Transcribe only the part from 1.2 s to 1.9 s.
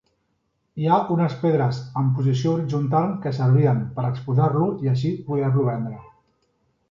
pedres